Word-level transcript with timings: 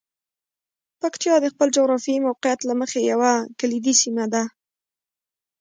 پکتیا 1.01 1.35
د 1.41 1.45
خپل 1.53 1.67
جغرافیايي 1.75 2.25
موقعیت 2.27 2.59
له 2.65 2.73
مخې 2.81 2.99
یوه 3.11 3.31
کلیدي 3.59 3.93
سیمه 4.01 4.25
ده. 4.33 4.43